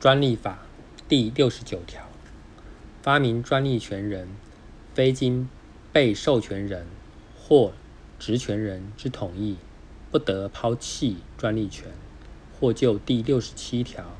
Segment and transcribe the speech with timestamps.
[0.00, 0.60] 专利法
[1.10, 2.08] 第六十九条，
[3.02, 4.28] 发明专利权人，
[4.94, 5.46] 非经
[5.92, 6.86] 被授权人
[7.38, 7.72] 或
[8.18, 9.58] 职权人之同意，
[10.10, 11.88] 不得抛弃专利权，
[12.58, 14.16] 或就第六十七条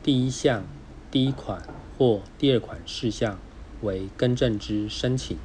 [0.00, 0.62] 第一项
[1.10, 1.60] 第一款
[1.98, 3.40] 或第二款事项
[3.82, 5.36] 为更正之申请。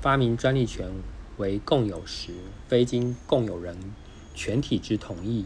[0.00, 0.90] 发明专利权
[1.36, 2.32] 为共有时，
[2.66, 3.76] 非经共有人
[4.34, 5.44] 全体之同意。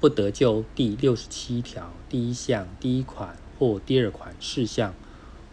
[0.00, 4.94] 不得就第六十七条第一项第一款或第二款事项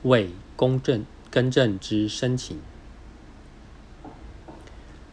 [0.04, 2.58] 为公正更正之申请。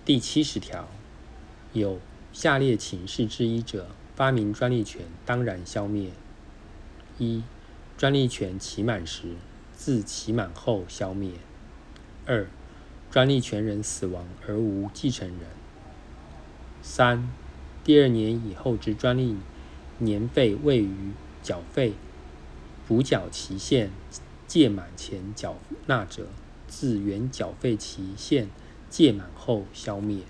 [0.05, 0.89] 第七十条，
[1.73, 1.99] 有
[2.33, 6.13] 下列情事之一者，发明专利权当然消灭：
[7.19, 7.43] 一、
[7.99, 9.35] 专利权期满时，
[9.75, 11.33] 自期满后消灭；
[12.25, 12.47] 二、
[13.11, 15.49] 专利权人死亡而无继承人；
[16.81, 17.29] 三、
[17.85, 19.37] 第二年以后之专利
[19.99, 21.93] 年费未于缴费，
[22.89, 23.91] 补缴期限
[24.47, 26.29] 届满前缴纳者，
[26.67, 28.49] 自原缴费期限
[28.89, 30.23] 届满后消灭。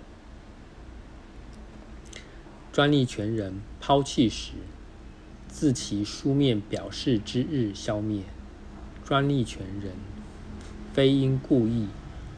[2.73, 4.55] 专利权人抛弃时，
[5.47, 8.25] 自其书面表示之日消灭。
[9.05, 9.93] 专利权人
[10.93, 11.87] 非因故意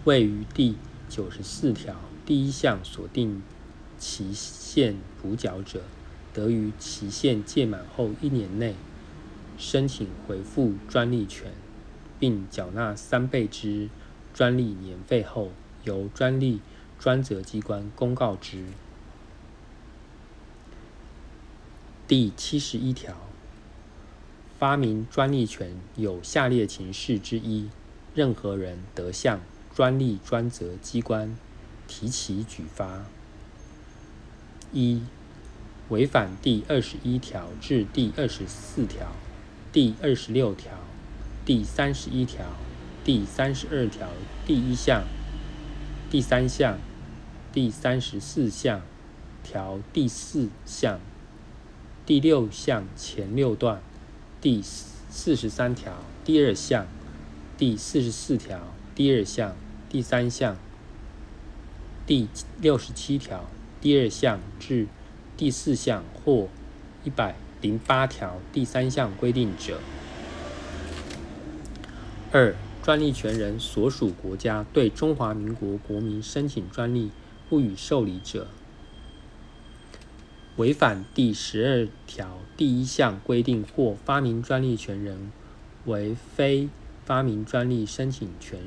[0.05, 0.77] 未于第
[1.09, 3.43] 九十四条第一项所定。
[3.99, 5.83] 期限补缴者，
[6.33, 8.75] 得于期限届满后一年内
[9.59, 11.53] 申请回复专利权，
[12.19, 13.89] 并缴纳三倍之
[14.35, 15.51] 专利年费后，
[15.85, 16.61] 由专利
[16.99, 18.65] 专责机关公告之。
[22.07, 23.17] 第七十一条，
[24.59, 27.69] 发明专利权有下列情事之一，
[28.15, 29.41] 任何人得向
[29.75, 31.37] 专利专责机关
[31.89, 33.07] 提起举发。
[34.73, 35.01] 一、
[35.89, 39.13] 违反第二十一条至第二十四条、
[39.73, 40.73] 第二十六条、
[41.45, 42.45] 第三十一条、
[43.05, 44.09] 第三十二条
[44.45, 45.05] 第一项、
[46.11, 46.79] 第三项、
[47.53, 48.83] 第三十四项
[49.45, 50.99] 条第四项、
[52.05, 53.81] 第六项前六段、
[54.41, 55.93] 第四十三条
[56.25, 56.87] 第二项、
[57.57, 58.61] 第四十四条
[58.97, 59.55] 第二项
[59.89, 60.57] 第三项、
[62.05, 62.29] 第
[62.61, 63.45] 六十七条。
[63.87, 64.89] 第二项至
[65.37, 66.49] 第四项或
[67.05, 69.77] 一百零八条第三项规定者；
[72.33, 77.13] 二、专利权人所属国家对中华民国国民申请专利
[77.49, 78.49] 不予受理者；
[80.57, 85.31] 违反第十二条第一项规定或发明专利权人
[85.85, 86.69] 为非
[87.05, 88.59] 发明专利申请权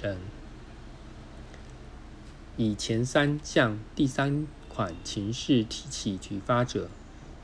[0.00, 0.16] 人。
[2.60, 6.90] 以前三项第三款情事提起举发者，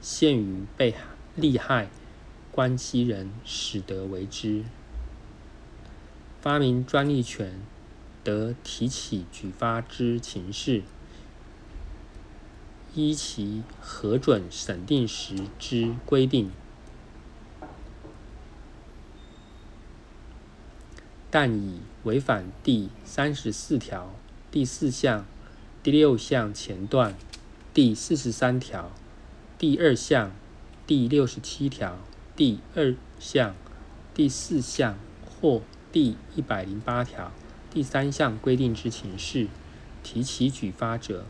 [0.01, 0.93] 限于被
[1.37, 1.89] 利害
[2.51, 4.65] 关系人使得为之。
[6.41, 7.61] 发明专利权
[8.25, 10.83] 得提起举发之情事，
[12.97, 16.51] 依其核准审定时之规定，
[21.31, 24.13] 但以违反第三十四条。
[24.55, 25.27] 第四项、
[25.83, 27.17] 第六项前段、
[27.75, 28.93] 第四十三条、
[29.59, 30.31] 第二项、
[30.87, 31.99] 第六十七条、
[32.37, 33.57] 第二项、
[34.15, 37.33] 第四项或第一百零八条
[37.69, 39.49] 第三项规定之情事，
[40.05, 41.27] 提起举发者，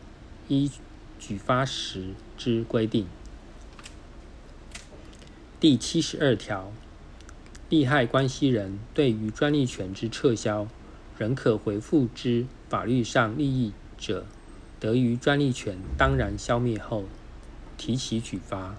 [0.47, 0.69] 依
[1.17, 3.07] 举发时之规定。
[5.59, 6.71] 第七十二条，
[7.69, 10.67] 利害关系人对于专利权之撤销，
[11.17, 12.45] 仍可回复之。
[12.67, 14.25] 法律上利益者，
[14.79, 17.03] 得于专利权当然消灭后，
[17.77, 18.75] 提起举发。